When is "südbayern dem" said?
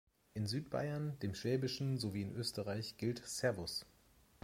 0.47-1.35